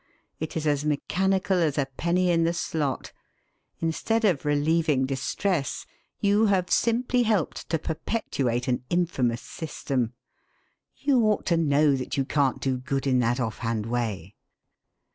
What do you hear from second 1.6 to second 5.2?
a penny in the slot. Instead of relieving